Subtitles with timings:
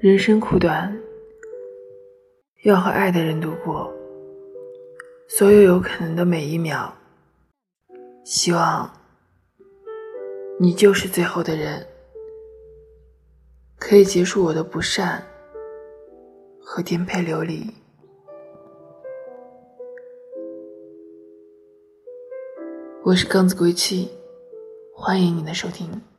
[0.00, 0.98] 人生苦短
[2.62, 3.92] 要和爱的人度过
[5.28, 6.90] 所有有可能的每一秒。
[8.24, 8.90] 希望
[10.58, 11.86] 你就是最后的人
[13.78, 15.22] 可以结束我的不善
[16.62, 17.70] 和颠沛流离。
[23.04, 24.10] 我是刚子归期
[24.94, 26.09] 欢迎你的收听。